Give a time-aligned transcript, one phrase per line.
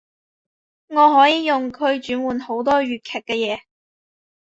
[0.87, 3.61] 我可以用佢轉換好多粵劇嘅嘢